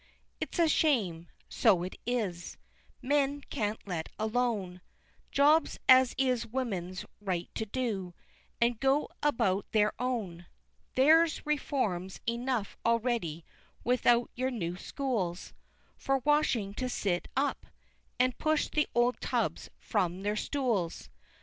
[0.39, 2.57] It's a shame, so it is,
[3.03, 4.81] men can't Let alone
[5.31, 8.15] Jobs as is Woman's right to do
[8.59, 10.47] and go about there Own
[10.95, 13.43] Theirs Reforms enuff Alreddy
[13.83, 15.53] without your new schools
[15.97, 17.67] For washing to sit Up,
[18.17, 21.09] and push the Old Tubs from their stools!